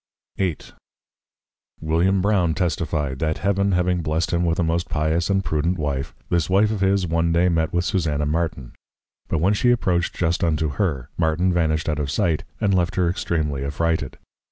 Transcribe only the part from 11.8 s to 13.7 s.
out of sight, and left her extreamly